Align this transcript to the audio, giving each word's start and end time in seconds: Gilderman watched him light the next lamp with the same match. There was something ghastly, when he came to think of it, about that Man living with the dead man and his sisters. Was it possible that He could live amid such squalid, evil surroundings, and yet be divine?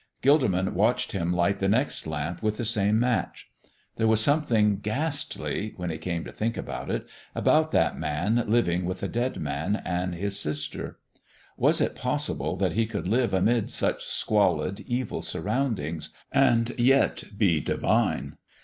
Gilderman 0.23 0.73
watched 0.73 1.11
him 1.11 1.31
light 1.31 1.59
the 1.59 1.67
next 1.69 2.07
lamp 2.07 2.41
with 2.41 2.57
the 2.57 2.65
same 2.65 2.99
match. 2.99 3.51
There 3.97 4.07
was 4.07 4.19
something 4.19 4.79
ghastly, 4.79 5.73
when 5.77 5.91
he 5.91 5.99
came 5.99 6.23
to 6.25 6.31
think 6.31 6.57
of 6.57 6.67
it, 6.89 7.05
about 7.35 7.71
that 7.73 7.99
Man 7.99 8.43
living 8.47 8.85
with 8.85 9.01
the 9.01 9.07
dead 9.07 9.39
man 9.39 9.75
and 9.85 10.15
his 10.15 10.39
sisters. 10.39 10.95
Was 11.55 11.79
it 11.79 11.95
possible 11.95 12.55
that 12.55 12.73
He 12.73 12.87
could 12.87 13.07
live 13.07 13.31
amid 13.31 13.69
such 13.71 14.03
squalid, 14.07 14.79
evil 14.87 15.21
surroundings, 15.21 16.09
and 16.31 16.73
yet 16.79 17.25
be 17.37 17.59
divine? 17.59 18.37